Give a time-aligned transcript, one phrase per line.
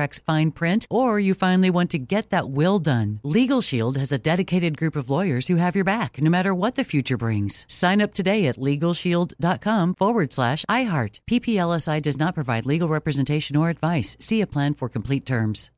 [0.00, 3.20] contract's fine print, or you finally want to get that will done.
[3.22, 6.76] Legal Shield has a dedicated group of lawyers who have your back no matter what
[6.76, 7.64] the future brings.
[7.68, 11.20] Sign up today at LegalShield.com forward slash iHeart.
[11.30, 14.16] PPLSI does not provide legal representation or advice.
[14.20, 15.70] See a plan for complete terms.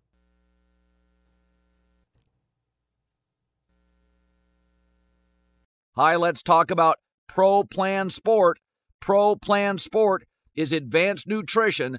[5.97, 6.97] Hi, let's talk about
[7.29, 8.59] Pro Plan Sport.
[9.01, 11.99] Pro Plan Sport is advanced nutrition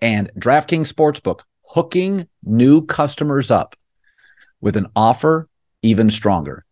[0.00, 3.76] and DraftKings Sportsbook hooking new customers up
[4.60, 5.48] with an offer
[5.82, 6.64] even stronger.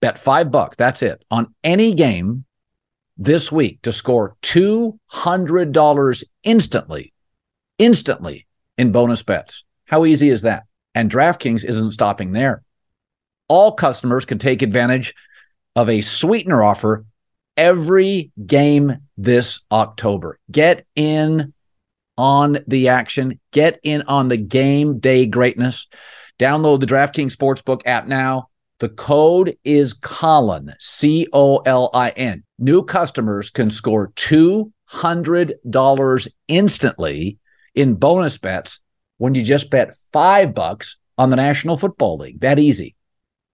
[0.00, 2.44] Bet five bucks, that's it, on any game
[3.16, 7.12] this week to score $200 instantly,
[7.78, 8.46] instantly
[8.78, 9.64] in bonus bets.
[9.84, 10.64] How easy is that?
[10.94, 12.62] And DraftKings isn't stopping there.
[13.48, 15.14] All customers can take advantage
[15.76, 17.04] of a sweetener offer
[17.56, 20.38] every game this October.
[20.50, 21.52] Get in
[22.20, 23.40] on the action.
[23.50, 25.88] Get in on the game day greatness.
[26.38, 28.50] Download the DraftKings Sportsbook app now.
[28.78, 32.44] The code is Colin, C O L I N.
[32.58, 37.38] New customers can score $200 instantly
[37.74, 38.80] in bonus bets
[39.16, 42.40] when you just bet five bucks on the National Football League.
[42.40, 42.96] That easy.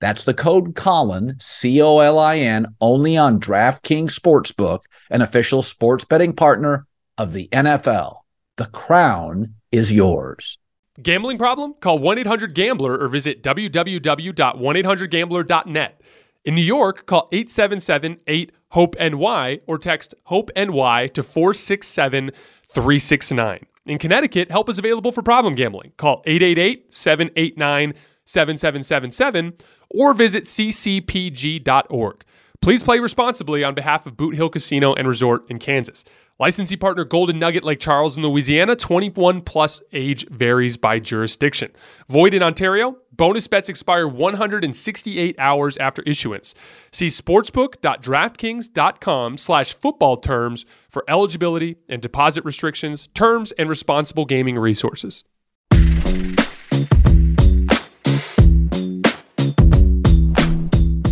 [0.00, 5.62] That's the code Colin, C O L I N, only on DraftKings Sportsbook, an official
[5.62, 6.84] sports betting partner
[7.16, 8.16] of the NFL.
[8.56, 10.58] The crown is yours.
[11.02, 11.74] Gambling problem?
[11.74, 16.00] Call 1 800 Gambler or visit www.1800Gambler.net.
[16.46, 22.30] In New York, call 877 8 HOPE NY or text HOPE NY to 467
[22.68, 23.66] 369.
[23.84, 25.92] In Connecticut, help is available for problem gambling.
[25.98, 27.92] Call 888 789
[28.24, 29.52] 7777
[29.90, 32.24] or visit ccpg.org.
[32.60, 36.04] Please play responsibly on behalf of Boot Hill Casino and Resort in Kansas.
[36.38, 41.72] Licensee partner Golden Nugget Lake Charles in Louisiana, 21 plus age varies by jurisdiction.
[42.08, 46.54] Void in Ontario, bonus bets expire 168 hours after issuance.
[46.92, 55.24] See sportsbook.draftkings.com slash football terms for eligibility and deposit restrictions, terms, and responsible gaming resources.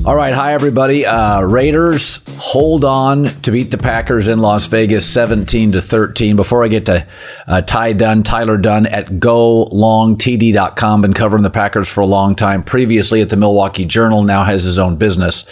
[0.06, 1.06] All right, hi everybody.
[1.06, 6.36] Uh, Raiders hold on to beat the Packers in Las Vegas, seventeen to thirteen.
[6.36, 7.06] Before I get to
[7.46, 12.62] uh, Ty Dunne, Tyler Dunne at GoLongTD.com, been covering the Packers for a long time.
[12.62, 15.48] Previously at the Milwaukee Journal, now has his own business.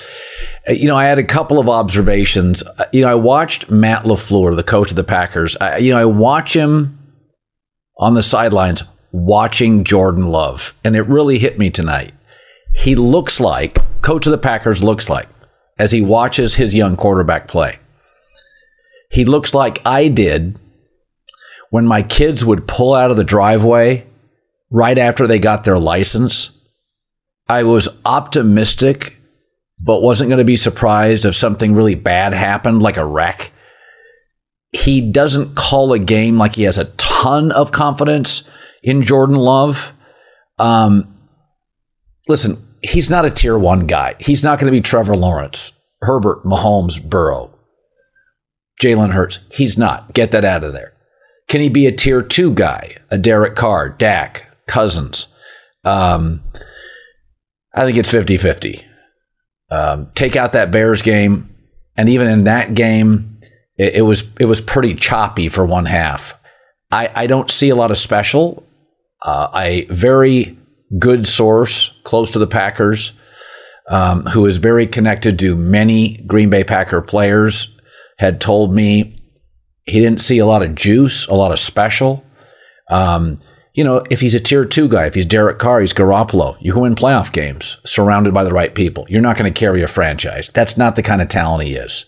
[0.68, 2.62] Uh, you know, I had a couple of observations.
[2.62, 5.56] Uh, you know, I watched Matt LaFleur, the coach of the Packers.
[5.56, 6.98] I, you know, I watch him
[7.96, 8.82] on the sidelines
[9.12, 12.12] watching Jordan Love, and it really hit me tonight
[12.72, 15.28] he looks like, coach of the Packers looks like,
[15.78, 17.78] as he watches his young quarterback play.
[19.10, 20.58] He looks like I did
[21.70, 24.06] when my kids would pull out of the driveway
[24.70, 26.58] right after they got their license.
[27.48, 29.18] I was optimistic,
[29.78, 33.52] but wasn't going to be surprised if something really bad happened, like a wreck.
[34.72, 38.42] He doesn't call a game like he has a ton of confidence
[38.82, 39.92] in Jordan Love.
[40.58, 41.14] Um,
[42.28, 44.14] listen, he's not a tier one guy.
[44.18, 47.50] He's not going to be Trevor Lawrence, Herbert, Mahomes, Burrow,
[48.80, 49.40] Jalen Hurts.
[49.50, 50.12] He's not.
[50.12, 50.92] Get that out of there.
[51.48, 52.96] Can he be a tier two guy?
[53.10, 55.28] A Derek Carr, Dak, Cousins?
[55.84, 56.42] Um,
[57.74, 58.84] I think it's 50 50.
[59.70, 61.54] Um, take out that Bears game,
[61.96, 63.40] and even in that game,
[63.78, 66.34] it, it, was it was pretty choppy for one half.
[66.90, 68.66] I, I don't see a lot of special.
[69.24, 70.58] Uh, I very
[70.98, 73.12] good source close to the Packers,
[73.88, 77.78] um, who is very connected to many Green Bay Packer players,
[78.18, 79.16] had told me
[79.84, 82.24] he didn't see a lot of juice, a lot of special.
[82.88, 83.40] Um,
[83.74, 86.72] you know, if he's a tier two guy, if he's Derek Carr, he's Garoppolo, you
[86.72, 89.06] can win playoff games surrounded by the right people.
[89.08, 90.50] You're not going to carry a franchise.
[90.52, 92.04] That's not the kind of talent he is.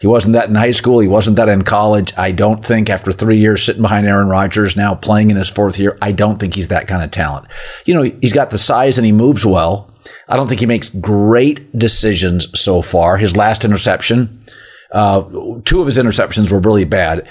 [0.00, 0.98] He wasn't that in high school.
[1.00, 2.12] He wasn't that in college.
[2.18, 5.78] I don't think after three years sitting behind Aaron Rodgers, now playing in his fourth
[5.78, 7.46] year, I don't think he's that kind of talent.
[7.86, 9.90] You know, he's got the size and he moves well.
[10.28, 13.16] I don't think he makes great decisions so far.
[13.16, 14.44] His last interception,
[14.92, 15.22] uh,
[15.64, 17.26] two of his interceptions were really bad.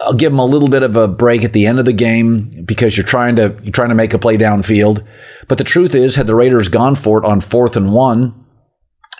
[0.00, 2.64] I'll give him a little bit of a break at the end of the game
[2.64, 5.06] because you're trying to you're trying to make a play downfield.
[5.48, 8.34] But the truth is, had the Raiders gone for it on fourth and one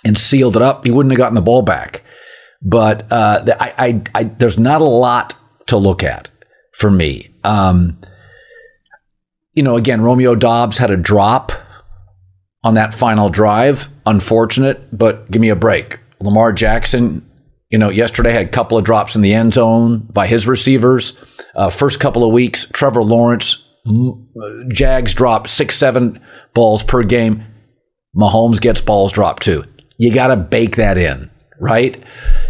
[0.04, 2.02] and sealed it up, he wouldn't have gotten the ball back.
[2.62, 5.34] But uh, I, I, I, there's not a lot
[5.66, 6.28] to look at
[6.74, 7.30] for me.
[7.42, 7.98] Um,
[9.54, 11.52] you know, again, Romeo Doubs had a drop
[12.62, 13.88] on that final drive.
[14.06, 15.98] Unfortunate, but give me a break.
[16.20, 17.26] Lamar Jackson,
[17.70, 21.18] you know, yesterday had a couple of drops in the end zone by his receivers.
[21.54, 23.66] Uh, first couple of weeks, Trevor Lawrence,
[24.68, 26.20] Jags drop six, seven
[26.52, 27.44] balls per game.
[28.14, 29.64] Mahomes gets balls dropped too.
[29.98, 31.29] You got to bake that in,
[31.60, 32.02] right?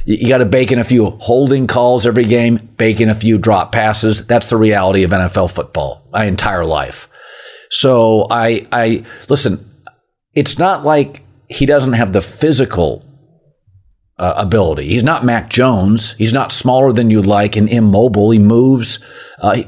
[0.06, 3.36] You got to bake in a few holding calls every game, bake in a few
[3.36, 4.26] drop passes.
[4.26, 7.08] That's the reality of NFL football my entire life.
[7.70, 9.66] So I, I listen.
[10.34, 13.04] It's not like he doesn't have the physical
[14.20, 14.88] uh, ability.
[14.88, 16.12] He's not Mac Jones.
[16.12, 18.30] He's not smaller than you'd like and immobile.
[18.30, 19.00] He moves.
[19.38, 19.62] Uh,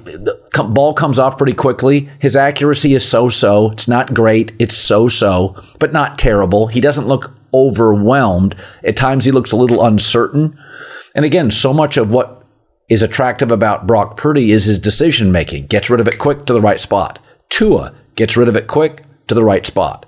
[0.69, 2.09] ball comes off pretty quickly.
[2.21, 3.71] His accuracy is so-so.
[3.71, 4.53] It's not great.
[4.59, 6.67] It's so-so, but not terrible.
[6.69, 8.57] He doesn't look overwhelmed.
[8.85, 10.59] At times, he looks a little uncertain.
[11.15, 12.45] And again, so much of what
[12.89, 15.67] is attractive about Brock Purdy is his decision making.
[15.67, 17.19] Gets rid of it quick to the right spot.
[17.49, 20.07] Tua gets rid of it quick to the right spot.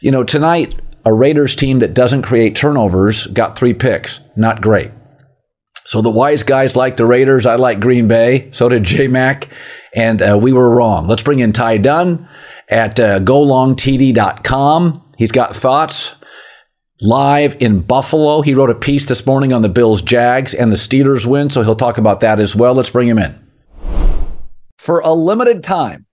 [0.00, 4.20] You know, tonight a Raiders team that doesn't create turnovers got three picks.
[4.36, 4.90] Not great.
[5.84, 7.46] So the wise guys like the Raiders.
[7.46, 8.50] I like Green Bay.
[8.52, 9.48] So did J Mac.
[9.94, 11.06] And uh, we were wrong.
[11.06, 12.28] Let's bring in Ty Dunne
[12.68, 15.14] at uh, golongtd.com.
[15.16, 16.14] He's got thoughts
[17.00, 18.42] live in Buffalo.
[18.42, 21.50] He wrote a piece this morning on the Bills Jags and the Steelers win.
[21.50, 22.74] So he'll talk about that as well.
[22.74, 23.38] Let's bring him in.
[24.78, 26.06] For a limited time,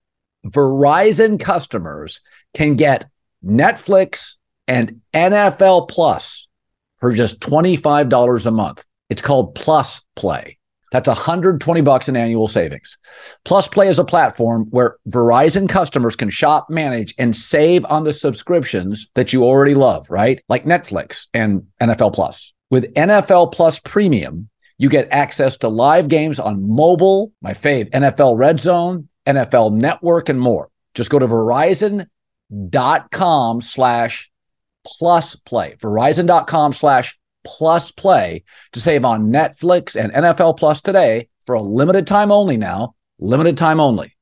[0.46, 2.20] Verizon customers
[2.54, 3.06] can get
[3.44, 4.34] Netflix
[4.68, 6.48] and NFL Plus
[6.98, 8.84] for just $25 a month.
[9.08, 10.58] It's called Plus Play.
[10.92, 12.96] That's 120 bucks in annual savings.
[13.44, 18.12] Plus Play is a platform where Verizon customers can shop, manage, and save on the
[18.12, 20.40] subscriptions that you already love, right?
[20.48, 22.52] Like Netflix and NFL Plus.
[22.70, 24.48] With NFL Plus Premium,
[24.78, 30.28] you get access to live games on mobile, my fave, NFL Red Zone, NFL Network,
[30.28, 30.68] and more.
[30.94, 32.10] Just go to verizon.com
[33.60, 34.30] slash
[34.86, 35.74] plus play.
[35.78, 42.06] Verizon.com slash plus play to save on Netflix and NFL Plus today for a limited
[42.06, 42.94] time only now.
[43.18, 44.15] Limited time only.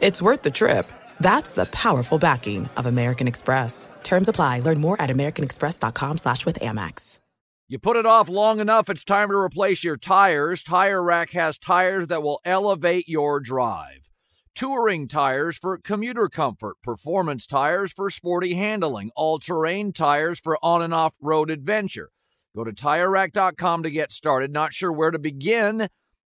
[0.00, 0.90] it's worth the trip.
[1.20, 3.88] That's the powerful backing of American Express.
[4.02, 4.60] Terms apply.
[4.60, 7.18] Learn more at americanexpress.com slash with Amex.
[7.70, 10.62] You put it off long enough, it's time to replace your tires.
[10.62, 14.08] Tire Rack has tires that will elevate your drive.
[14.54, 20.94] Touring tires for commuter comfort, performance tires for sporty handling, all-terrain tires for on and
[20.94, 22.08] off-road adventure.
[22.56, 24.50] Go to TireRack.com to get started.
[24.50, 25.88] Not sure where to begin?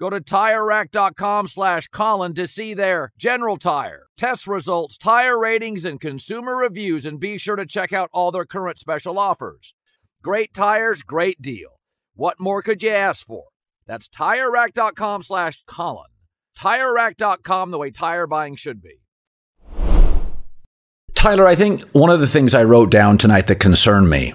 [0.00, 6.00] Go to TireRack.com slash Colin to see their general tire, test results, tire ratings, and
[6.00, 9.74] consumer reviews, and be sure to check out all their current special offers.
[10.22, 11.80] Great tires, great deal.
[12.14, 13.48] What more could you ask for?
[13.86, 16.08] That's TireRack.com slash Colin.
[16.58, 19.02] TireRack.com, the way tire buying should be.
[21.14, 24.32] Tyler, I think one of the things I wrote down tonight that concerned me,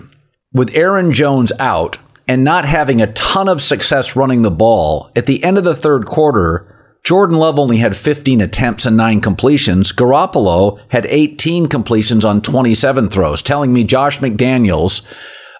[0.53, 5.25] with Aaron Jones out and not having a ton of success running the ball, at
[5.25, 6.71] the end of the third quarter,
[7.03, 9.91] Jordan Love only had 15 attempts and nine completions.
[9.91, 15.03] Garoppolo had 18 completions on 27 throws, telling me Josh McDaniels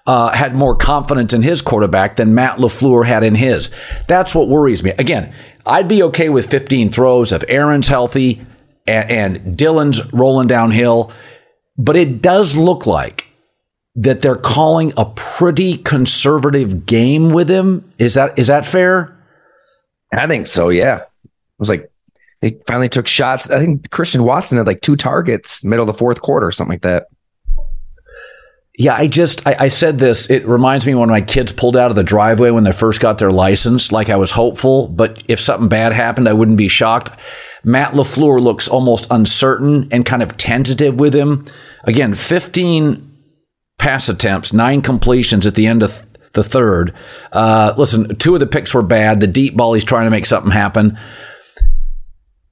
[0.07, 3.69] uh, had more confidence in his quarterback than Matt LaFleur had in his.
[4.07, 4.91] That's what worries me.
[4.97, 5.33] Again,
[5.67, 8.41] I'd be okay with 15 throws if Aaron's healthy
[8.87, 11.11] and, and Dillon's rolling downhill,
[11.77, 13.27] but it does look like
[13.95, 17.91] that they're calling a pretty conservative game with him.
[17.97, 19.17] Is that is that fair?
[20.13, 20.69] I think so.
[20.69, 21.91] Yeah, it was like
[22.41, 23.49] they finally took shots.
[23.49, 26.81] I think Christian Watson had like two targets middle of the fourth quarter, something like
[26.81, 27.07] that.
[28.77, 30.29] Yeah, I just I, I, said this.
[30.29, 33.19] It reminds me when my kids pulled out of the driveway when they first got
[33.19, 33.93] their license.
[33.93, 37.17] Like I was hopeful, but if something bad happened, I wouldn't be shocked.
[37.63, 41.45] Matt LaFleur looks almost uncertain and kind of tentative with him.
[41.85, 43.04] Again, 15
[43.77, 46.93] pass attempts, nine completions at the end of the third.
[47.31, 49.19] Uh, listen, two of the picks were bad.
[49.19, 50.97] The deep ball, he's trying to make something happen.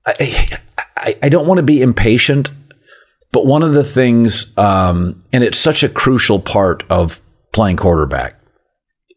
[0.06, 0.60] I,
[0.98, 2.52] I, I don't want to be impatient,
[3.32, 8.36] but one of the things, um, and it's such a crucial part of playing quarterback,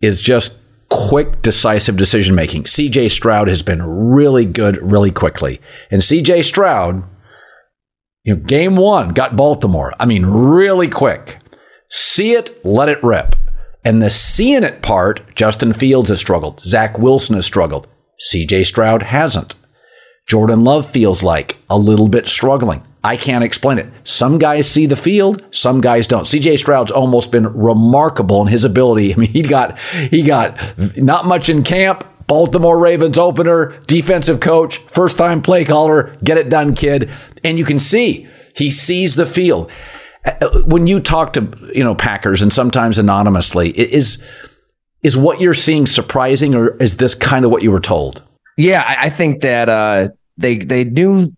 [0.01, 0.57] is just
[0.89, 2.65] quick, decisive decision making.
[2.65, 5.61] CJ Stroud has been really good really quickly.
[5.91, 7.03] And CJ Stroud,
[8.25, 9.93] you know, game one got Baltimore.
[9.99, 11.39] I mean, really quick.
[11.89, 13.37] See it, let it rip.
[13.85, 16.61] And the seeing it part, Justin Fields has struggled.
[16.61, 17.87] Zach Wilson has struggled.
[18.33, 19.55] CJ Stroud hasn't.
[20.27, 22.83] Jordan Love feels like a little bit struggling.
[23.05, 23.87] I can't explain it.
[24.03, 26.25] Some guys see the field, some guys don't.
[26.25, 29.15] CJ Stroud's almost been remarkable in his ability.
[29.15, 30.59] I mean, he got he got
[30.97, 32.05] not much in camp.
[32.27, 37.09] Baltimore Ravens opener, defensive coach, first time play caller, get it done, kid.
[37.45, 38.27] And you can see
[38.57, 39.71] he sees the field.
[40.67, 44.23] When you talk to you know Packers and sometimes anonymously, is
[45.03, 48.23] is what you're seeing surprising, or is this kind of what you were told?
[48.57, 51.35] Yeah, I think that uh, they they knew.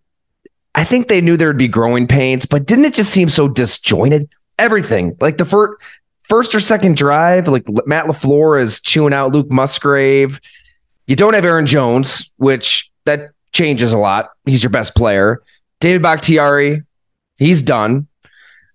[0.75, 3.49] I think they knew there would be growing pains, but didn't it just seem so
[3.49, 4.29] disjointed?
[4.59, 5.83] Everything like the first
[6.23, 10.41] first or second drive, like Matt LaFleur is chewing out Luke Musgrave.
[11.07, 14.31] You don't have Aaron Jones, which that changes a lot.
[14.45, 15.43] He's your best player.
[15.81, 16.83] David Bakhtiari,
[17.37, 18.08] he's done.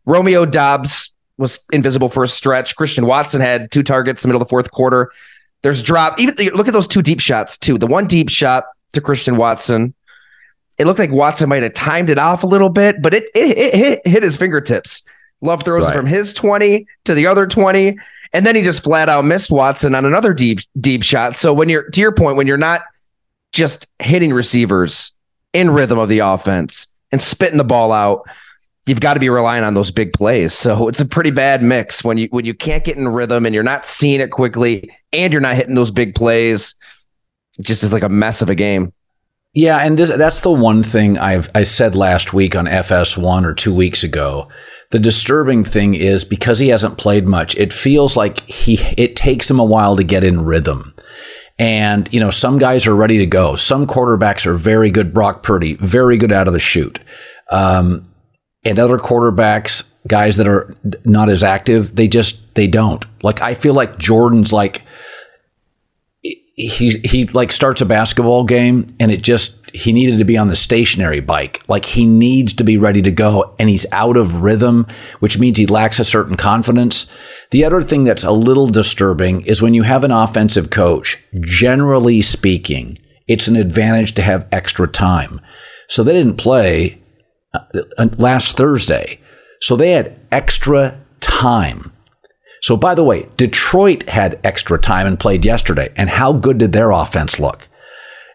[0.05, 2.75] Romeo Doubs was invisible for a stretch.
[2.75, 5.12] Christian Watson had two targets in the middle of the fourth quarter.
[5.62, 6.19] There's drop.
[6.19, 7.77] Even look at those two deep shots too.
[7.77, 9.93] The one deep shot to Christian Watson.
[10.77, 13.57] It looked like Watson might have timed it off a little bit, but it it,
[13.57, 15.03] it hit, hit his fingertips.
[15.41, 15.93] Love throws right.
[15.93, 17.98] from his 20 to the other 20.
[18.31, 21.38] And then he just flat out missed Watson on another deep, deep shot.
[21.38, 22.81] So when you're to your point, when you're not
[23.51, 25.12] just hitting receivers
[25.53, 28.27] in rhythm of the offense and spitting the ball out,
[28.86, 30.54] you've got to be relying on those big plays.
[30.54, 33.54] So it's a pretty bad mix when you when you can't get in rhythm and
[33.54, 36.75] you're not seeing it quickly and you're not hitting those big plays.
[37.60, 38.94] It just is like a mess of a game.
[39.56, 43.54] Yeah, and this, that's the one thing I've I said last week on FS1 or
[43.54, 44.48] 2 weeks ago.
[44.90, 49.50] The disturbing thing is because he hasn't played much, it feels like he it takes
[49.50, 50.94] him a while to get in rhythm.
[51.60, 53.56] And, you know, some guys are ready to go.
[53.56, 55.13] Some quarterbacks are very good.
[55.13, 57.00] Brock Purdy, very good out of the chute.
[57.52, 58.12] Um,
[58.65, 63.05] and other quarterbacks, guys that are not as active, they just they don't.
[63.24, 64.84] Like I feel like Jordan's like
[66.55, 70.50] he he like starts a basketball game and it just he needed to be on
[70.50, 71.63] the stationary bike.
[71.67, 74.86] Like he needs to be ready to go and he's out of rhythm,
[75.20, 77.08] which means he lacks a certain confidence.
[77.50, 82.22] The other thing that's a little disturbing is when you have an offensive coach, generally
[82.22, 85.41] speaking, it's an advantage to have extra time.
[85.88, 87.02] So they didn't play
[87.53, 89.19] uh, last Thursday.
[89.62, 91.91] So they had extra time.
[92.62, 95.91] So, by the way, Detroit had extra time and played yesterday.
[95.98, 97.67] And how good did their offense look?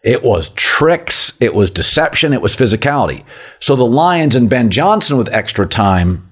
[0.04, 3.24] It was tricks, it was deception, it was physicality.
[3.58, 6.30] So the Lions and Ben Johnson with extra time,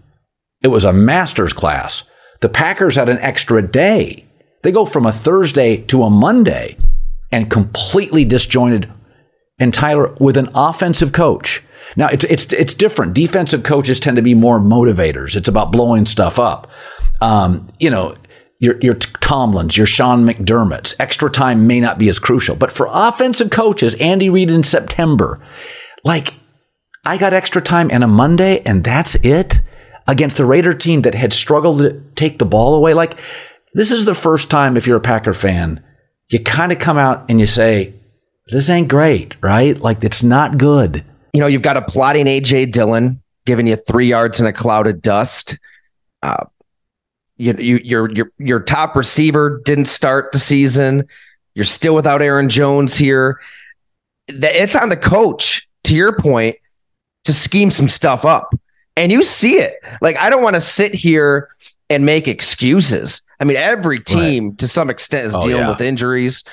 [0.63, 2.05] it was a master's class.
[2.41, 4.25] The Packers had an extra day.
[4.63, 6.77] They go from a Thursday to a Monday
[7.33, 8.93] and completely disjointed.
[9.59, 11.63] And Tyler, with an offensive coach,
[11.97, 13.15] now it's it's it's different.
[13.15, 15.35] Defensive coaches tend to be more motivators.
[15.35, 16.71] It's about blowing stuff up.
[17.21, 18.15] Um, you know,
[18.59, 22.89] your your Tomlins, your Sean McDermott's extra time may not be as crucial, but for
[22.91, 25.41] offensive coaches, Andy Reid in September,
[26.05, 26.35] like
[27.05, 29.61] I got extra time and a Monday, and that's it
[30.07, 32.95] against a Raider team that had struggled to take the ball away.
[32.95, 33.19] Like
[33.75, 35.83] this is the first time, if you're a Packer fan,
[36.29, 37.95] you kind of come out and you say,
[38.49, 39.79] this ain't great, right?
[39.79, 41.05] Like it's not good.
[41.37, 44.87] You know, you've got a plotting AJ Dillon giving you three yards in a cloud
[44.87, 45.59] of dust.
[46.23, 46.47] Uh,
[47.37, 51.07] you, you, your your your top receiver didn't start the season.
[51.55, 53.39] You're still without Aaron Jones here.
[54.29, 56.57] It's on the coach, to your point,
[57.25, 58.59] to scheme some stuff up.
[58.97, 59.75] And you see it.
[60.01, 61.51] Like, I don't want to sit here
[61.91, 63.21] and make excuses.
[63.41, 64.59] I mean, every team right.
[64.61, 65.69] to some extent is oh, dealing yeah.
[65.69, 66.45] with injuries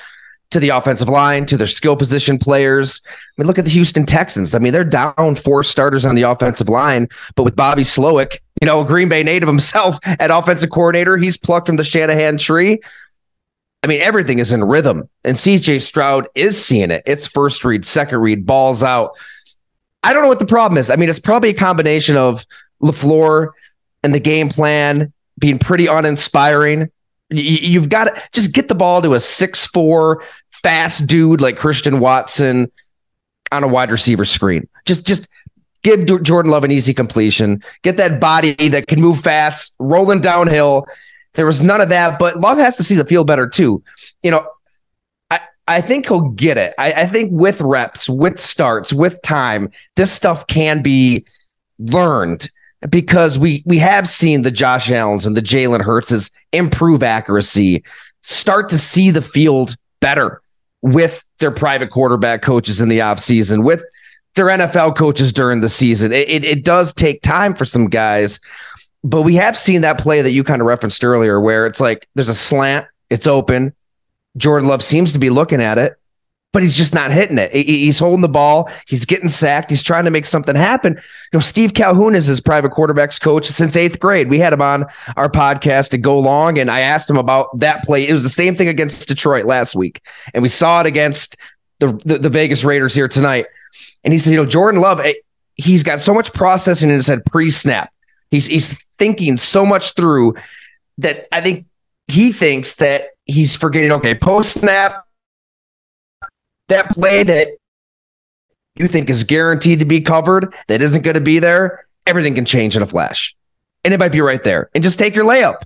[0.54, 3.02] to the offensive line, to their skill position players.
[3.06, 4.54] I mean, look at the Houston Texans.
[4.54, 8.66] I mean, they're down four starters on the offensive line, but with Bobby Slowik, you
[8.66, 12.80] know, a Green Bay native himself at offensive coordinator, he's plucked from the Shanahan tree.
[13.82, 17.02] I mean, everything is in rhythm, and CJ Stroud is seeing it.
[17.04, 19.10] It's first read, second read, balls out.
[20.02, 20.90] I don't know what the problem is.
[20.90, 22.46] I mean, it's probably a combination of
[22.82, 23.50] LaFleur
[24.02, 26.90] and the game plan being pretty uninspiring.
[27.30, 30.22] You've got to just get the ball to a six-four
[30.64, 32.72] fast dude like Christian Watson
[33.52, 34.66] on a wide receiver screen.
[34.86, 35.28] Just just
[35.82, 37.62] give Jordan Love an easy completion.
[37.82, 40.86] Get that body that can move fast, rolling downhill.
[41.34, 43.82] There was none of that, but Love has to see the field better too.
[44.22, 44.48] You know,
[45.30, 46.72] I, I think he'll get it.
[46.78, 51.26] I, I think with reps, with starts, with time, this stuff can be
[51.78, 52.50] learned
[52.88, 57.84] because we we have seen the Josh Allen's and the Jalen Hurts's improve accuracy,
[58.22, 60.40] start to see the field better
[60.84, 63.82] with their private quarterback coaches in the offseason, with
[64.34, 66.12] their NFL coaches during the season.
[66.12, 68.38] It, it, it does take time for some guys,
[69.02, 72.06] but we have seen that play that you kind of referenced earlier where it's like
[72.14, 73.72] there's a slant, it's open.
[74.36, 75.94] Jordan Love seems to be looking at it
[76.54, 77.50] but he's just not hitting it.
[77.50, 78.70] He's holding the ball.
[78.86, 79.70] He's getting sacked.
[79.70, 80.94] He's trying to make something happen.
[80.94, 81.00] You
[81.34, 84.30] know, Steve Calhoun is his private quarterbacks coach since eighth grade.
[84.30, 87.82] We had him on our podcast to go long, and I asked him about that
[87.82, 88.08] play.
[88.08, 90.00] It was the same thing against Detroit last week,
[90.32, 91.36] and we saw it against
[91.80, 93.46] the, the, the Vegas Raiders here tonight.
[94.04, 95.14] And he said, you know, Jordan Love, eh,
[95.56, 97.92] he's got so much processing in his head pre-snap.
[98.30, 100.36] He's he's thinking so much through
[100.98, 101.66] that I think
[102.06, 103.90] he thinks that he's forgetting.
[103.90, 105.04] Okay, post snap
[106.68, 107.48] that play that
[108.76, 112.44] you think is guaranteed to be covered that isn't going to be there, everything can
[112.44, 113.34] change in a flash.
[113.84, 114.70] And it might be right there.
[114.74, 115.62] And just take your layup.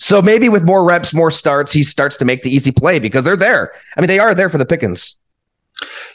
[0.00, 3.24] So maybe with more reps, more starts, he starts to make the easy play because
[3.24, 3.72] they're there.
[3.96, 5.16] I mean, they are there for the pickings.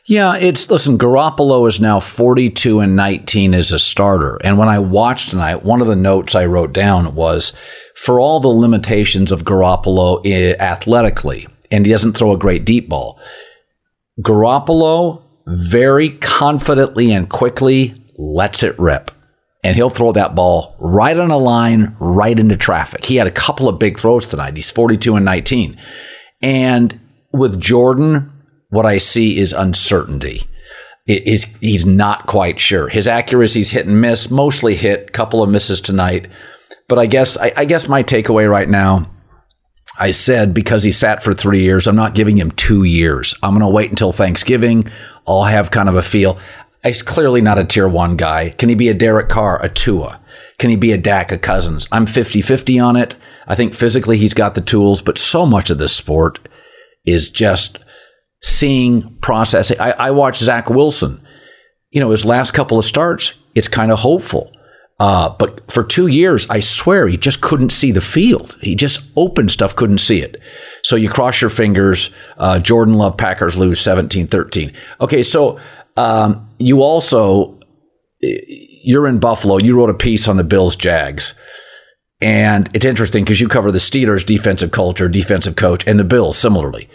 [0.05, 4.37] Yeah, it's listen, Garoppolo is now 42 and 19 as a starter.
[4.43, 7.53] And when I watched tonight, one of the notes I wrote down was
[7.95, 12.87] for all the limitations of Garoppolo eh, athletically, and he doesn't throw a great deep
[12.87, 13.19] ball.
[14.21, 19.11] Garoppolo very confidently and quickly lets it rip.
[19.63, 23.05] And he'll throw that ball right on a line, right into traffic.
[23.05, 24.55] He had a couple of big throws tonight.
[24.55, 25.77] He's 42 and 19.
[26.41, 26.99] And
[27.33, 28.31] with Jordan,
[28.69, 30.43] what I see is uncertainty.
[31.07, 32.89] It is he's not quite sure.
[32.89, 36.27] His accuracy's hit and miss, mostly hit, couple of misses tonight.
[36.87, 39.09] But I guess I, I guess my takeaway right now
[39.99, 43.35] I said because he sat for three years, I'm not giving him two years.
[43.41, 44.83] I'm going to wait until Thanksgiving.
[45.27, 46.37] I'll have kind of a feel.
[46.83, 48.51] He's clearly not a tier one guy.
[48.51, 50.21] Can he be a Derek Carr, a Tua?
[50.59, 51.87] Can he be a Dak, a Cousins?
[51.91, 53.15] I'm 50 50 on it.
[53.47, 56.47] I think physically he's got the tools, but so much of this sport
[57.05, 57.79] is just
[58.41, 59.79] seeing, processing.
[59.79, 61.21] I, I watched Zach Wilson.
[61.89, 64.51] You know, his last couple of starts, it's kind of hopeful.
[64.99, 68.57] Uh, but for two years, I swear he just couldn't see the field.
[68.61, 70.41] He just opened stuff, couldn't see it.
[70.83, 72.09] So you cross your fingers.
[72.37, 74.73] Uh, Jordan Love Packers lose 17 13.
[75.01, 75.59] Okay, so
[75.97, 77.59] um, you also,
[78.19, 79.57] you're in Buffalo.
[79.57, 81.35] You wrote a piece on the Bills Jags.
[82.19, 86.35] And it's interesting because you cover the Steelers' defensive culture, defensive coach, and the Bills
[86.37, 86.89] similarly.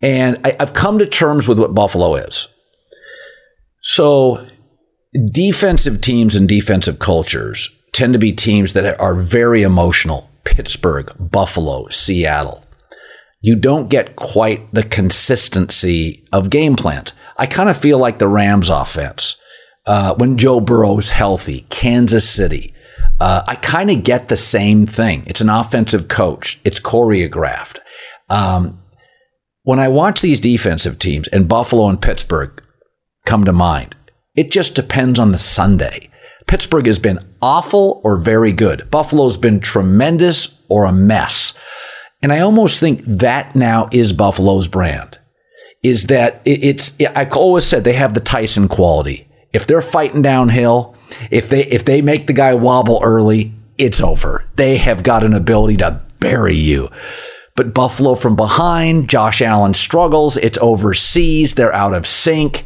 [0.00, 2.46] and I, I've come to terms with what Buffalo is.
[3.82, 4.46] So
[5.30, 10.30] defensive teams and defensive cultures tend to be teams that are very emotional.
[10.44, 12.64] Pittsburgh, Buffalo, Seattle.
[13.40, 17.12] You don't get quite the consistency of game plans.
[17.36, 19.36] I kind of feel like the Rams offense
[19.86, 22.74] uh, when Joe Burrow's healthy, Kansas City.
[23.20, 25.24] Uh, I kind of get the same thing.
[25.26, 26.60] It's an offensive coach.
[26.64, 27.78] It's choreographed.
[28.28, 28.80] Um,
[29.62, 32.62] when I watch these defensive teams, and Buffalo and Pittsburgh
[33.24, 33.94] come to mind,
[34.36, 36.10] it just depends on the Sunday.
[36.46, 38.90] Pittsburgh has been awful or very good.
[38.90, 41.54] Buffalo's been tremendous or a mess.
[42.22, 45.18] And I almost think that now is Buffalo's brand.
[45.82, 49.28] Is that it's, I've always said they have the Tyson quality.
[49.52, 50.96] If they're fighting downhill,
[51.30, 54.44] if they, if they make the guy wobble early, it's over.
[54.56, 56.90] They have got an ability to bury you.
[57.54, 60.36] But Buffalo from behind, Josh Allen struggles.
[60.38, 61.54] It's overseas.
[61.54, 62.64] They're out of sync.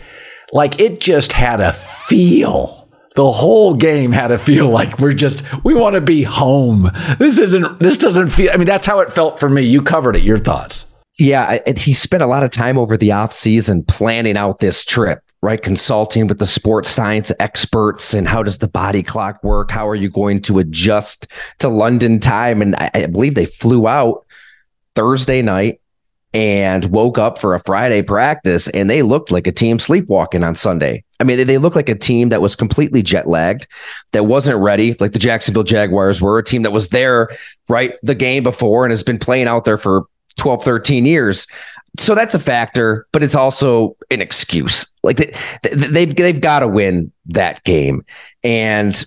[0.53, 2.89] Like it just had a feel.
[3.15, 6.91] The whole game had a feel like we're just, we want to be home.
[7.19, 9.63] This isn't, this doesn't feel, I mean, that's how it felt for me.
[9.63, 10.23] You covered it.
[10.23, 10.87] Your thoughts.
[11.19, 11.59] Yeah.
[11.77, 15.63] He spent a lot of time over the off season planning out this trip right?
[15.63, 19.71] Consulting with the sports science experts and how does the body clock work?
[19.71, 21.29] How are you going to adjust
[21.61, 22.61] to London time?
[22.61, 24.27] And I, I, believe they flew out
[24.95, 25.81] Thursday night
[26.39, 30.55] and woke up for a Friday practice and they looked like a team sleepwalking on
[30.55, 31.03] Sunday.
[31.19, 33.67] I mean, they, they looked like a team that was completely jet lagged,
[34.13, 37.31] that wasn't ready, like the Jacksonville Jaguars were, a team that was there,
[37.69, 40.05] right, the game before and has been playing out there for
[40.37, 41.49] 12, 13 years.
[41.99, 44.87] So that's a factor, but it's also an excuse.
[45.03, 45.35] Like they,
[45.73, 48.05] they've they've got to win that game,
[48.45, 49.05] and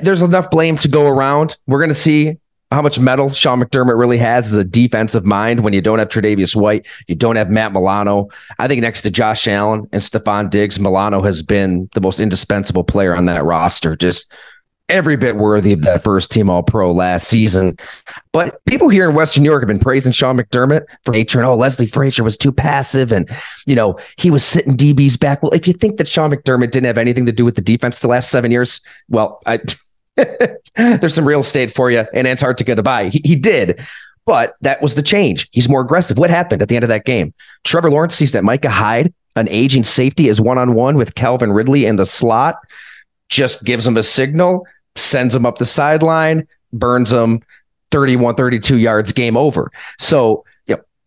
[0.00, 1.54] there's enough blame to go around.
[1.68, 2.38] We're going to see
[2.70, 6.08] how much mettle Sean McDermott really has as a defensive mind when you don't have
[6.08, 8.28] Tre'Davious White, you don't have Matt Milano.
[8.58, 12.84] I think next to Josh Allen and Stefon Diggs, Milano has been the most indispensable
[12.84, 13.96] player on that roster.
[13.96, 14.32] Just
[14.88, 17.76] every bit worthy of that first team all pro last season.
[18.32, 21.46] But people here in Western New York have been praising Sean McDermott for nature and
[21.46, 23.28] oh, Leslie Frazier was too passive and
[23.66, 25.42] you know, he was sitting DBs back.
[25.42, 28.00] Well, if you think that Sean McDermott didn't have anything to do with the defense
[28.00, 29.60] the last seven years, well, I
[30.76, 33.08] there's some real estate for you in Antarctica to buy.
[33.08, 33.80] He, he did.
[34.26, 35.48] But that was the change.
[35.52, 36.18] He's more aggressive.
[36.18, 37.32] What happened at the end of that game?
[37.64, 41.52] Trevor Lawrence sees that Micah Hyde, an aging safety, is one on one with Calvin
[41.52, 42.56] Ridley in the slot,
[43.28, 47.42] just gives him a signal sends him up the sideline, burns him
[47.90, 49.70] 31, 32 yards, game over.
[49.98, 50.44] So,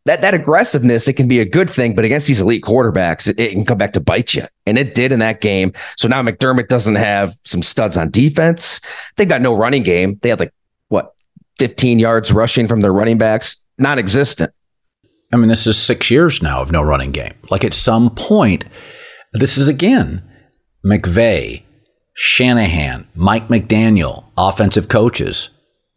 [0.06, 3.40] that, that aggressiveness, it can be a good thing, but against these elite quarterbacks, it,
[3.40, 4.44] it can come back to bite you.
[4.66, 5.74] And it did in that game.
[5.98, 8.82] So now McDermott doesn't have some studs on defense.
[9.16, 10.20] They've got no running game.
[10.22, 10.54] They had like,
[10.90, 11.14] what,
[11.60, 13.64] 15 yards rushing from their running backs?
[13.78, 14.52] Non existent.
[15.32, 17.34] I mean, this is six years now of no running game.
[17.50, 18.66] Like at some point,
[19.34, 20.22] this is again
[20.86, 21.64] McVay,
[22.14, 25.50] Shanahan, Mike McDaniel, offensive coaches,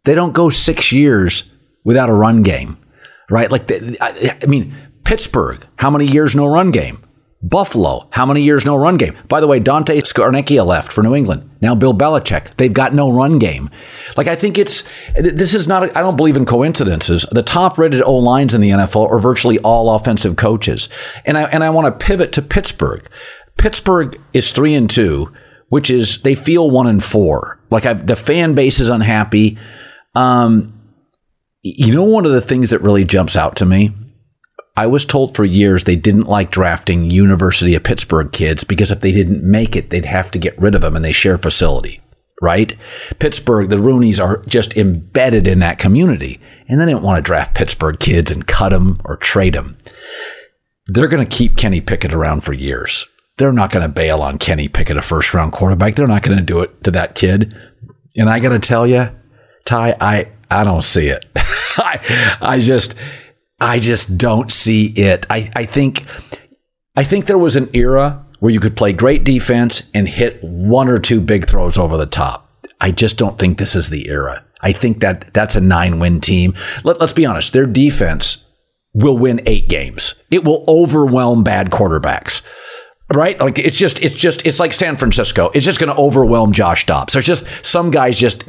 [0.05, 2.77] they don't go six years without a run game,
[3.29, 3.51] right?
[3.51, 7.03] Like, I, mean, Pittsburgh, how many years no run game?
[7.43, 9.15] Buffalo, how many years no run game?
[9.27, 11.47] By the way, Dante Scarnecchia left for New England.
[11.61, 13.69] Now Bill Belichick, they've got no run game.
[14.17, 14.83] Like I think it's
[15.15, 15.95] this is not.
[15.95, 17.27] I don't believe in coincidences.
[17.29, 20.89] The top rated O lines in the NFL are virtually all offensive coaches,
[21.25, 23.07] and I and I want to pivot to Pittsburgh.
[23.55, 25.31] Pittsburgh is three and two
[25.69, 27.59] which is they feel one and four.
[27.69, 29.57] Like I've, the fan base is unhappy.
[30.15, 30.76] Um,
[31.61, 33.93] you know, one of the things that really jumps out to me,
[34.75, 39.01] I was told for years they didn't like drafting University of Pittsburgh kids because if
[39.01, 41.99] they didn't make it, they'd have to get rid of them and they share facility,
[42.41, 42.75] right?
[43.19, 47.55] Pittsburgh, the Rooneys are just embedded in that community and they didn't want to draft
[47.55, 49.77] Pittsburgh kids and cut them or trade them.
[50.85, 53.05] They're going to keep Kenny Pickett around for years
[53.37, 55.95] they're not going to bail on Kenny Pickett, a first round quarterback.
[55.95, 57.55] They're not going to do it to that kid.
[58.15, 59.09] And I got to tell you,
[59.65, 61.25] Ty, I, I don't see it.
[61.35, 62.95] I, I just,
[63.59, 65.25] I just don't see it.
[65.29, 66.05] I, I think,
[66.95, 70.89] I think there was an era where you could play great defense and hit one
[70.89, 72.49] or two big throws over the top.
[72.79, 74.43] I just don't think this is the era.
[74.61, 76.53] I think that that's a nine win team.
[76.83, 77.53] Let, let's be honest.
[77.53, 78.47] Their defense
[78.93, 80.15] will win eight games.
[80.31, 82.41] It will overwhelm bad quarterbacks
[83.13, 83.39] right?
[83.39, 85.49] Like it's just, it's just, it's like San Francisco.
[85.53, 87.13] It's just going to overwhelm Josh Dobbs.
[87.13, 88.43] There's just some guys just,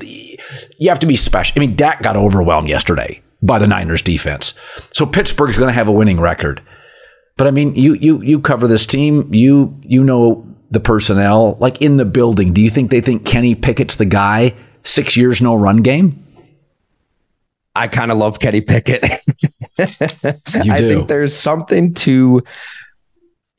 [0.79, 1.55] you have to be special.
[1.57, 4.55] I mean, Dak got overwhelmed yesterday by the Niners defense.
[4.93, 6.63] So Pittsburgh's going to have a winning record.
[7.37, 9.33] But I mean, you, you, you cover this team.
[9.33, 12.53] You, you know the personnel like in the building.
[12.53, 14.55] Do you think they think Kenny Pickett's the guy?
[14.83, 16.25] Six years, no run game?
[17.75, 19.05] I kind of love Kenny Pickett.
[19.79, 22.43] I think there's something to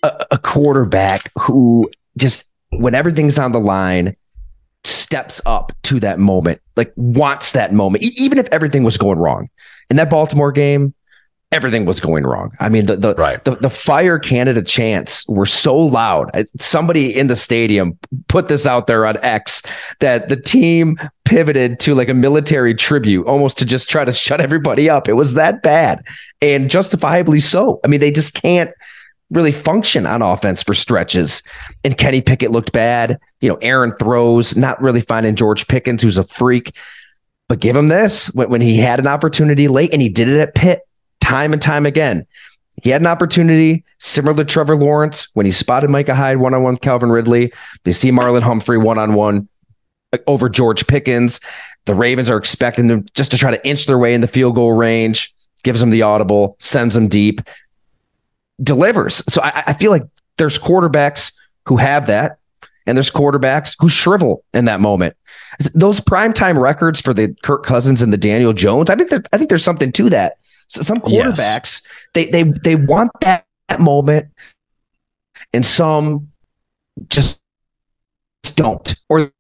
[0.04, 4.16] a, a quarterback who just when everything's on the line
[4.84, 9.20] steps up to that moment, like wants that moment, e- even if everything was going
[9.20, 9.50] wrong.
[9.90, 10.94] In that Baltimore game,
[11.52, 12.52] everything was going wrong.
[12.60, 13.44] I mean, the the, right.
[13.44, 16.30] the, the fire Canada chants were so loud.
[16.60, 19.64] Somebody in the stadium put this out there on X
[20.00, 24.42] that the team pivoted to like a military tribute, almost to just try to shut
[24.42, 25.10] everybody up.
[25.10, 26.06] It was that bad,
[26.42, 27.80] and justifiably so.
[27.84, 28.72] I mean, they just can't
[29.32, 31.44] really function on offense for stretches.
[31.84, 33.20] And Kenny Pickett looked bad.
[33.42, 36.76] You know, Aaron throws, not really finding George Pickens, who's a freak.
[37.48, 40.40] But give him this when, when he had an opportunity late, and he did it
[40.40, 40.82] at Pitt
[41.20, 42.26] time and time again.
[42.82, 46.64] He had an opportunity similar to Trevor Lawrence when he spotted Micah Hyde one on
[46.64, 47.52] one with Calvin Ridley.
[47.84, 49.50] They see Marlon Humphrey one on one.
[50.28, 51.40] over George Pickens.
[51.86, 54.56] The Ravens are expecting them just to try to inch their way in the field
[54.56, 55.32] goal range,
[55.64, 57.42] gives them the audible, sends them deep,
[58.62, 59.24] delivers.
[59.32, 60.04] So I, I feel like
[60.38, 61.34] there's quarterbacks
[61.66, 62.40] who have that,
[62.86, 65.16] and there's quarterbacks who shrivel in that moment.
[65.74, 69.38] Those primetime records for the Kirk Cousins and the Daniel Jones, I think there, I
[69.38, 70.34] think there's something to that.
[70.68, 71.82] So some quarterbacks, yes.
[72.14, 74.28] they they they want that, that moment,
[75.54, 76.30] and some
[77.10, 77.40] just
[78.56, 79.32] don't, or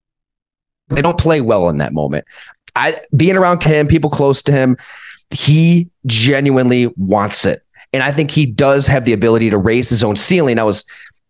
[0.90, 2.26] they don't play well in that moment.
[2.76, 4.78] I being around him, people close to him,
[5.32, 7.62] he genuinely wants it.
[7.93, 10.60] And I think he does have the ability to raise his own ceiling.
[10.60, 10.86] I was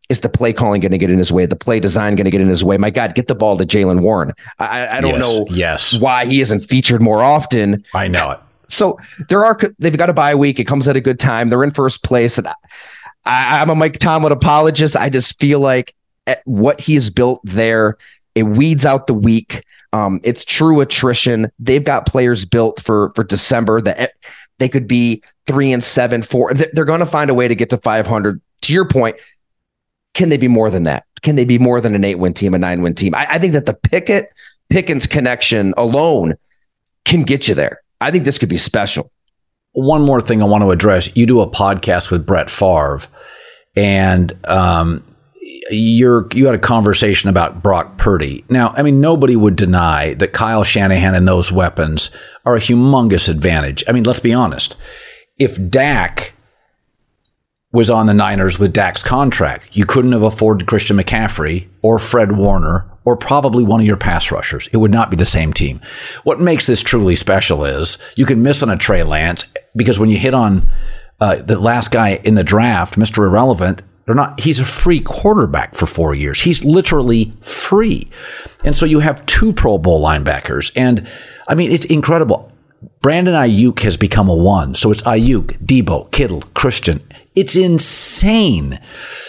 [0.09, 1.45] is the play calling going to get in his way?
[1.45, 2.77] The play design going to get in his way?
[2.77, 4.33] My God, get the ball to Jaylen Warren.
[4.57, 5.99] I, I don't yes, know yes.
[5.99, 7.83] why he isn't featured more often.
[7.93, 8.39] I know it.
[8.71, 10.59] So there are they've got a bye week.
[10.59, 11.49] It comes at a good time.
[11.49, 12.47] They're in first place, and
[13.25, 14.95] I, am a Mike Tomlin apologist.
[14.95, 15.95] I just feel like
[16.45, 17.97] what he has built there,
[18.35, 19.63] it weeds out the weak.
[19.91, 21.51] Um, it's true attrition.
[21.57, 24.11] They've got players built for for December that
[24.59, 26.53] they could be three and seven, four.
[26.53, 28.41] They're going to find a way to get to 500.
[28.61, 29.15] To your point,
[30.13, 31.05] can they be more than that?
[31.21, 33.15] Can they be more than an eight win team, a nine win team?
[33.15, 34.27] I, I think that the Pickett
[34.69, 36.35] Pickens connection alone
[37.05, 37.81] can get you there.
[38.01, 39.11] I think this could be special.
[39.71, 41.15] One more thing I want to address.
[41.15, 43.01] You do a podcast with Brett Favre,
[43.75, 45.03] and um,
[45.71, 48.43] you're you had a conversation about Brock Purdy.
[48.49, 52.11] Now, I mean, nobody would deny that Kyle Shanahan and those weapons
[52.45, 53.83] are a humongous advantage.
[53.87, 54.75] I mean, let's be honest.
[55.37, 56.33] If Dak
[57.71, 62.31] was on the Niners with Dak's contract, you couldn't have afforded Christian McCaffrey or Fred
[62.33, 64.67] Warner or probably one of your pass rushers.
[64.73, 65.79] It would not be the same team.
[66.23, 70.09] What makes this truly special is you can miss on a Trey Lance because when
[70.09, 70.69] you hit on
[71.19, 73.25] uh, the last guy in the draft, Mr.
[73.25, 76.41] Irrelevant, they're not, he's a free quarterback for four years.
[76.41, 78.09] He's literally free.
[78.63, 80.71] And so you have two Pro Bowl linebackers.
[80.75, 81.07] And
[81.47, 82.51] I mean, it's incredible.
[83.03, 84.73] Brandon Aiyuk has become a one.
[84.73, 87.03] So it's Aiyuk, Deebo, Kittle, Christian.
[87.35, 88.79] It's insane.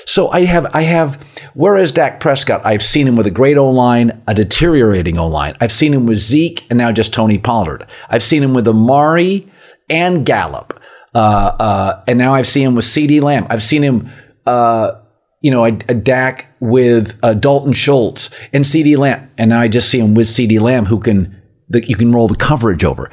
[0.06, 3.70] So I have, I have, whereas Dak Prescott, I've seen him with a great O
[3.70, 5.58] line, a deteriorating O line.
[5.60, 7.86] I've seen him with Zeke and now just Tony Pollard.
[8.08, 9.46] I've seen him with Amari
[9.90, 10.80] and Gallup.
[11.14, 13.46] Uh, uh, and now I've seen him with CeeDee Lamb.
[13.50, 14.08] I've seen him
[14.50, 15.00] uh,
[15.42, 19.68] you know, a, a Dak with uh, Dalton Schultz and CeeDee Lamb, and now I
[19.68, 23.10] just see him with CeeDee Lamb, who can the, you can roll the coverage over.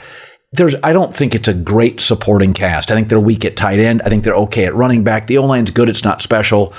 [0.53, 2.89] There's, I don't think it's a great supporting cast.
[2.89, 4.01] I think they're weak at tight end.
[4.01, 5.27] I think they're okay at running back.
[5.27, 5.89] The O line's good.
[5.89, 6.73] It's not special.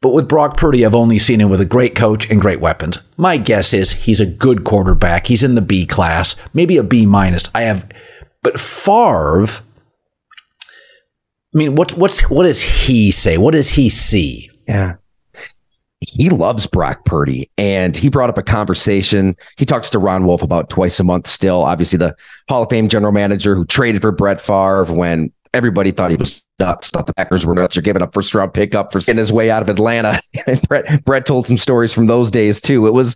[0.00, 2.98] But with Brock Purdy, I've only seen him with a great coach and great weapons.
[3.16, 5.26] My guess is he's a good quarterback.
[5.26, 7.50] He's in the B class, maybe a B minus.
[7.54, 7.86] I have,
[8.42, 9.62] but Favre
[11.54, 13.36] I mean, what what's what does he say?
[13.36, 14.50] What does he see?
[14.66, 14.96] Yeah.
[16.00, 19.36] He loves Brock Purdy, and he brought up a conversation.
[19.56, 21.28] He talks to Ron Wolf about twice a month.
[21.28, 22.16] Still, obviously, the
[22.48, 26.42] Hall of Fame general manager who traded for Brett Favre when everybody thought he was
[26.58, 26.90] nuts.
[26.90, 27.76] Thought the Packers were nuts.
[27.76, 30.18] You're giving a first round pickup for getting his way out of Atlanta.
[30.68, 32.86] Brett Brett told some stories from those days too.
[32.86, 33.14] It was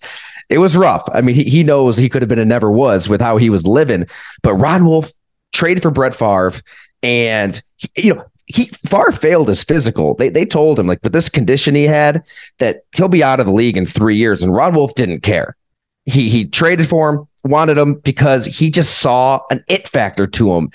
[0.48, 1.08] it was rough.
[1.12, 3.50] I mean, he, he knows he could have been and never was with how he
[3.50, 4.06] was living.
[4.42, 5.10] But Ron Wolf
[5.52, 6.52] traded for Brett Favre
[7.02, 7.62] and
[7.96, 10.14] you know, he far failed his physical.
[10.14, 12.24] They they told him like, but this condition he had
[12.58, 14.42] that he'll be out of the league in three years.
[14.42, 15.56] And Ron Wolf didn't care.
[16.04, 20.54] He he traded for him, wanted him because he just saw an it factor to
[20.54, 20.70] him.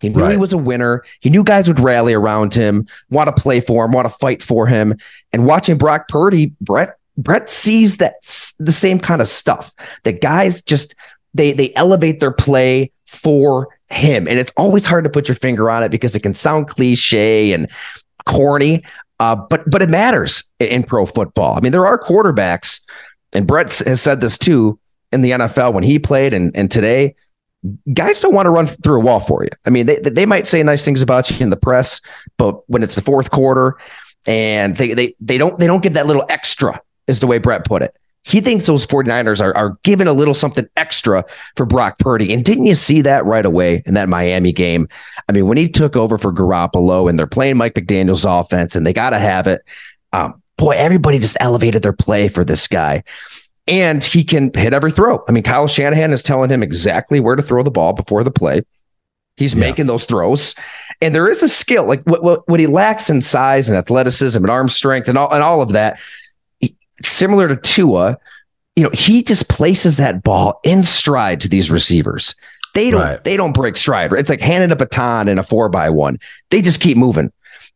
[0.00, 0.32] He knew right.
[0.32, 1.04] he was a winner.
[1.20, 4.42] He knew guys would rally around him, want to play for him, want to fight
[4.42, 4.96] for him.
[5.32, 8.14] And watching Brock Purdy, Brett Brett sees that
[8.58, 9.72] the same kind of stuff.
[10.02, 10.96] That guys just
[11.34, 14.26] they they elevate their play for him.
[14.28, 17.52] And it's always hard to put your finger on it because it can sound cliche
[17.52, 17.70] and
[18.26, 18.84] corny.
[19.20, 21.56] Uh, but but it matters in pro football.
[21.56, 22.80] I mean, there are quarterbacks,
[23.32, 24.78] and Brett has said this too
[25.12, 27.14] in the NFL when he played and, and today.
[27.94, 29.50] Guys don't want to run through a wall for you.
[29.64, 32.00] I mean, they they might say nice things about you in the press,
[32.36, 33.78] but when it's the fourth quarter
[34.26, 37.64] and they they they don't they don't give that little extra, is the way Brett
[37.64, 37.96] put it.
[38.24, 41.24] He thinks those 49ers are, are giving a little something extra
[41.56, 42.32] for Brock Purdy.
[42.32, 44.88] And didn't you see that right away in that Miami game?
[45.28, 48.86] I mean, when he took over for Garoppolo and they're playing Mike McDaniel's offense and
[48.86, 49.62] they got to have it,
[50.12, 53.02] um, boy, everybody just elevated their play for this guy.
[53.66, 55.24] And he can hit every throw.
[55.28, 58.30] I mean, Kyle Shanahan is telling him exactly where to throw the ball before the
[58.30, 58.62] play.
[59.36, 59.60] He's yeah.
[59.60, 60.54] making those throws.
[61.00, 64.42] And there is a skill, like what, what, what he lacks in size and athleticism
[64.42, 66.00] and arm strength and all, and all of that
[67.02, 68.18] similar to Tua,
[68.76, 72.34] you know, he just places that ball in stride to these receivers.
[72.74, 73.22] They don't right.
[73.22, 74.12] they don't break stride.
[74.14, 76.18] It's like handing up a baton in a four by one.
[76.50, 77.30] They just keep moving.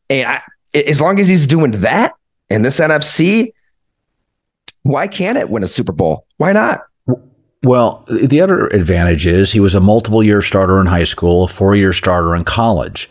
[0.09, 0.43] And I,
[0.75, 2.15] as long as he's doing that
[2.49, 3.51] in this NFC,
[4.83, 6.27] why can't it win a Super Bowl?
[6.39, 6.81] Why not?
[7.63, 11.49] Well, the other advantage is he was a multiple year starter in high school, a
[11.49, 13.11] four year starter in college.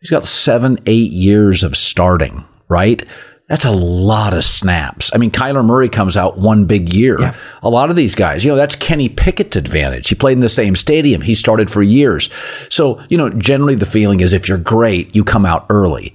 [0.00, 3.02] He's got seven, eight years of starting, right?
[3.48, 5.10] That's a lot of snaps.
[5.14, 7.20] I mean, Kyler Murray comes out one big year.
[7.20, 7.36] Yeah.
[7.62, 10.08] A lot of these guys, you know, that's Kenny Pickett's advantage.
[10.08, 11.20] He played in the same stadium.
[11.20, 12.28] He started for years.
[12.70, 16.12] So, you know, generally the feeling is if you're great, you come out early.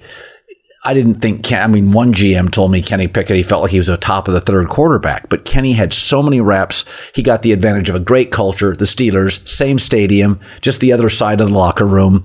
[0.84, 3.78] I didn't think, I mean, one GM told me Kenny Pickett, he felt like he
[3.78, 6.84] was a top of the third quarterback, but Kenny had so many reps.
[7.14, 11.08] He got the advantage of a great culture, the Steelers, same stadium, just the other
[11.08, 12.24] side of the locker room.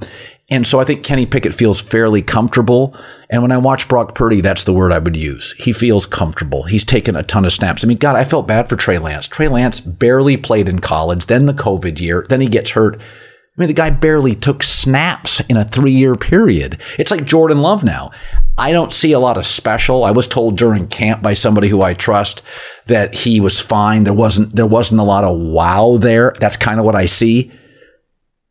[0.49, 2.95] And so I think Kenny Pickett feels fairly comfortable.
[3.29, 5.51] And when I watch Brock Purdy, that's the word I would use.
[5.57, 6.63] He feels comfortable.
[6.63, 7.83] He's taken a ton of snaps.
[7.83, 9.27] I mean, God, I felt bad for Trey Lance.
[9.27, 12.95] Trey Lance barely played in college, then the COVID year, then he gets hurt.
[12.97, 16.79] I mean, the guy barely took snaps in a three year period.
[16.97, 18.11] It's like Jordan Love now.
[18.57, 20.03] I don't see a lot of special.
[20.03, 22.41] I was told during camp by somebody who I trust
[22.85, 24.03] that he was fine.
[24.03, 26.33] There wasn't, there wasn't a lot of wow there.
[26.39, 27.51] That's kind of what I see.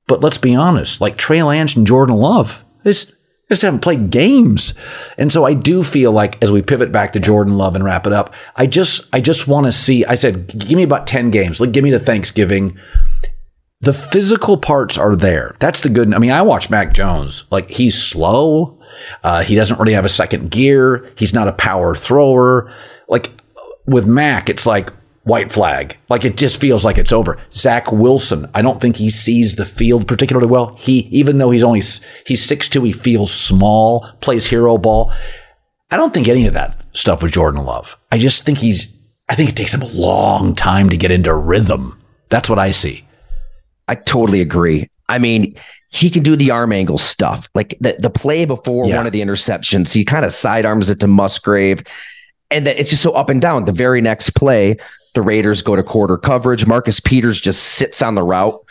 [0.07, 3.13] But let's be honest, like Trey Lance and Jordan Love, they just,
[3.49, 4.75] just haven't played games.
[5.19, 8.07] And so I do feel like as we pivot back to Jordan Love and wrap
[8.07, 11.31] it up, I just I just want to see, I said, give me about 10
[11.31, 11.61] games.
[11.61, 12.79] Like give me to Thanksgiving.
[13.81, 15.55] The physical parts are there.
[15.61, 16.13] That's the good.
[16.15, 17.45] I mean, I watch Mac Jones.
[17.51, 18.81] Like he's slow.
[19.23, 21.07] Uh, he doesn't really have a second gear.
[21.17, 22.73] He's not a power thrower.
[23.09, 23.31] Like
[23.87, 24.93] with Mac, it's like
[25.27, 25.97] white flag.
[26.09, 27.37] Like it just feels like it's over.
[27.53, 30.77] Zach Wilson, I don't think he sees the field particularly well.
[30.77, 31.83] He, even though he's only,
[32.25, 35.13] he's six two, he feels small, plays hero ball.
[35.91, 37.97] I don't think any of that stuff with Jordan Love.
[38.13, 38.97] I just think he's,
[39.29, 42.01] I think it takes him a long time to get into rhythm.
[42.29, 43.05] That's what I see.
[43.89, 44.89] I totally agree.
[45.09, 45.57] I mean,
[45.91, 47.49] he can do the arm angle stuff.
[47.53, 48.97] Like the, the play before yeah.
[48.97, 51.83] one of the interceptions, he kind of sidearms it to Musgrave.
[52.53, 53.65] And that it's just so up and down.
[53.65, 54.77] The very next play,
[55.17, 56.67] the Raiders go to quarter coverage.
[56.67, 58.65] Marcus Peters just sits on the route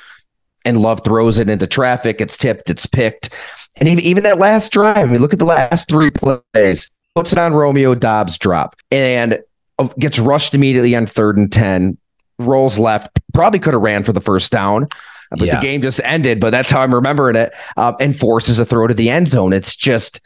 [0.63, 2.21] and Love throws it into traffic.
[2.21, 3.29] It's tipped, it's picked.
[3.75, 6.89] And even, even that last drive, I mean, look at the last three plays.
[7.15, 9.39] Puts it on Romeo Doubs drop and
[9.79, 11.97] uh, gets rushed immediately on third and 10,
[12.39, 14.87] rolls left, probably could have ran for the first down.
[15.31, 15.55] But yeah.
[15.55, 17.53] the game just ended, but that's how I'm remembering it.
[17.75, 19.53] Uh, and forces a throw to the end zone.
[19.53, 20.21] It's just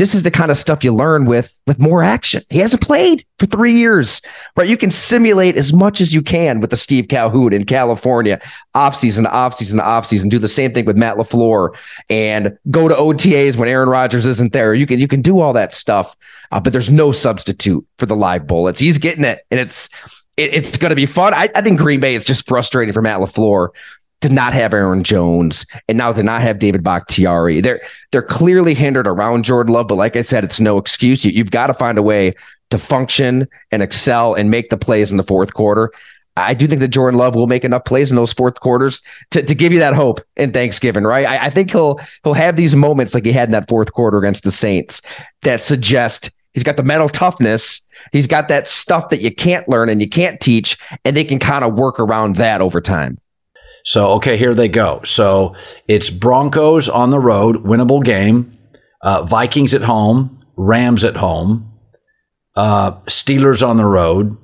[0.00, 2.40] this is the kind of stuff you learn with with more action.
[2.48, 4.22] He hasn't played for three years,
[4.56, 4.66] right?
[4.66, 8.40] You can simulate as much as you can with the Steve Calhoun in California,
[8.74, 10.30] offseason, offseason, offseason.
[10.30, 11.76] Do the same thing with Matt LaFleur
[12.08, 14.72] and go to OTAs when Aaron Rodgers isn't there.
[14.72, 16.16] You can you can do all that stuff,
[16.50, 18.80] uh, but there's no substitute for the live bullets.
[18.80, 19.90] He's getting it, and it's
[20.38, 21.34] it, it's going to be fun.
[21.34, 23.68] I, I think Green Bay is just frustrating for Matt LaFleur
[24.20, 27.60] to not have Aaron Jones and now to not have David Bakhtiari.
[27.60, 27.80] They're
[28.12, 31.24] they're clearly hindered around Jordan Love, but like I said, it's no excuse.
[31.24, 32.34] You, you've got to find a way
[32.70, 35.92] to function and excel and make the plays in the fourth quarter.
[36.36, 39.02] I do think that Jordan Love will make enough plays in those fourth quarters
[39.32, 41.26] to, to give you that hope in Thanksgiving, right?
[41.26, 44.18] I, I think he'll he'll have these moments like he had in that fourth quarter
[44.18, 45.02] against the Saints
[45.42, 47.86] that suggest he's got the mental toughness.
[48.12, 51.38] He's got that stuff that you can't learn and you can't teach, and they can
[51.38, 53.18] kind of work around that over time.
[53.84, 55.00] So, okay, here they go.
[55.04, 55.54] So
[55.88, 58.56] it's Broncos on the road, winnable game.
[59.02, 61.72] Uh, Vikings at home, Rams at home,
[62.54, 64.36] uh, Steelers on the road.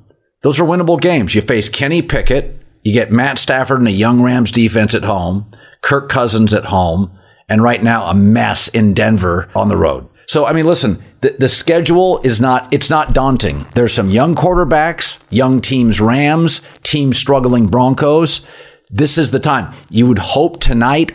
[0.43, 1.35] Those are winnable games.
[1.35, 2.63] You face Kenny Pickett.
[2.83, 5.51] You get Matt Stafford and a young Rams defense at home,
[5.83, 7.19] Kirk Cousins at home,
[7.49, 10.09] and right now a mess in Denver on the road.
[10.29, 13.67] So, I mean, listen, the, the schedule is not, it's not daunting.
[13.75, 18.47] There's some young quarterbacks, young teams, Rams, teams struggling Broncos
[18.91, 19.75] this is the time.
[19.91, 21.13] You would hope tonight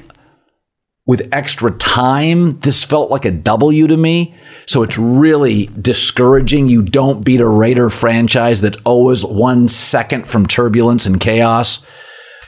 [1.06, 4.36] with extra time, this felt like a W to me.
[4.68, 6.68] So it's really discouraging.
[6.68, 11.84] You don't beat a Raider franchise that's always one second from turbulence and chaos.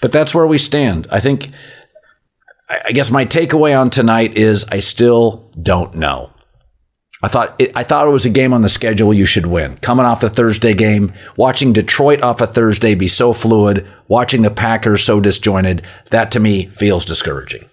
[0.01, 1.07] But that's where we stand.
[1.12, 1.49] I think,
[2.69, 6.33] I guess my takeaway on tonight is I still don't know.
[7.23, 9.77] I thought it, I thought it was a game on the schedule you should win.
[9.77, 14.51] Coming off the Thursday game, watching Detroit off a Thursday be so fluid, watching the
[14.51, 17.69] Packers so disjointed, that to me feels discouraging.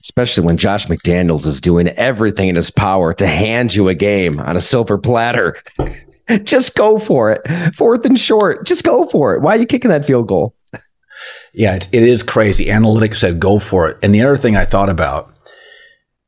[0.00, 4.40] Especially when Josh McDaniels is doing everything in his power to hand you a game
[4.40, 5.58] on a silver platter.
[6.44, 7.74] just go for it.
[7.74, 9.42] Fourth and short, just go for it.
[9.42, 10.54] Why are you kicking that field goal?
[11.52, 12.66] Yeah, it is crazy.
[12.66, 13.98] Analytics said go for it.
[14.02, 15.34] And the other thing I thought about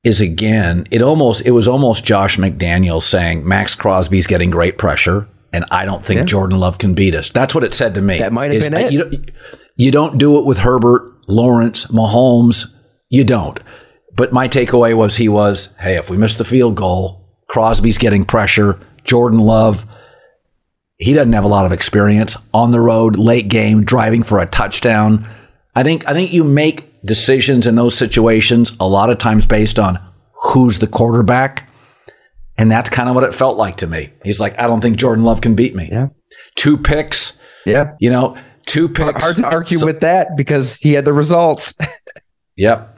[0.05, 5.29] is again, it almost it was almost Josh McDaniels saying Maxx Crosby's getting great pressure,
[5.53, 6.25] and I don't think yeah.
[6.25, 7.31] Jordan Love can beat us.
[7.31, 8.19] That's what it said to me.
[8.19, 8.93] That might have is, been it.
[8.93, 9.31] You don't,
[9.77, 12.67] you don't do it with Herbert, Lawrence, Mahomes.
[13.09, 13.61] You don't.
[14.15, 18.25] But my takeaway was he was, hey, if we miss the field goal, Crosby's getting
[18.25, 18.79] pressure.
[19.05, 19.87] Jordan Love,
[20.97, 24.47] he doesn't have a lot of experience on the road, late game, driving for a
[24.47, 25.27] touchdown.
[25.75, 29.79] I think I think you make decisions in those situations a lot of times based
[29.79, 29.99] on
[30.43, 31.69] who's the quarterback.
[32.59, 34.13] And that's kind of what it felt like to me.
[34.25, 35.89] He's like, I don't think Jordan Love can beat me.
[35.91, 36.09] Yeah.
[36.57, 37.33] Two picks.
[37.65, 37.95] Yeah.
[37.99, 38.37] You know,
[38.67, 39.25] two picks.
[39.25, 41.75] Hard to argue so, with that because he had the results.
[42.57, 42.92] yep.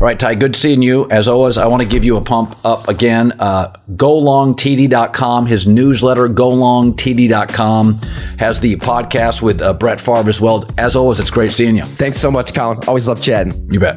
[0.00, 1.10] All right, Ty, good seeing you.
[1.10, 3.32] As always, I want to give you a pump up again.
[3.40, 7.94] Uh, GoLongTD.com, his newsletter, GoLongTD.com,
[8.38, 10.64] has the podcast with uh, Brett Favre as well.
[10.78, 11.82] As always, it's great seeing you.
[11.82, 12.78] Thanks so much, Colin.
[12.86, 13.52] Always love chatting.
[13.72, 13.96] You bet.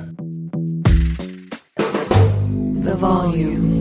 [1.77, 3.80] The volume.